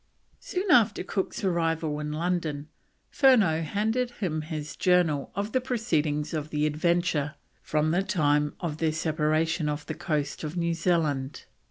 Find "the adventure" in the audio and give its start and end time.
6.49-7.35